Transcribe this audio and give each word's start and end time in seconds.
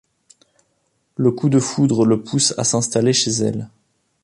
Le 1.15 1.29
coup 1.29 1.47
de 1.49 1.59
foudre 1.59 2.05
le 2.07 2.23
pousse 2.23 2.57
à 2.57 2.63
s'installer 2.63 3.13
chez 3.13 3.29
elle. 3.29 3.69